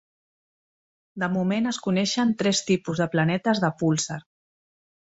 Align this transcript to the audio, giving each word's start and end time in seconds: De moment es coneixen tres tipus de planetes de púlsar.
De 1.25 1.29
moment 1.35 1.71
es 1.73 1.79
coneixen 1.89 2.33
tres 2.41 2.65
tipus 2.73 3.05
de 3.05 3.11
planetes 3.17 3.65
de 3.69 3.75
púlsar. 3.83 4.23